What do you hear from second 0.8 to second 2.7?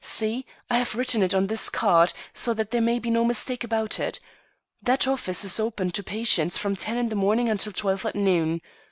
written it on this card, so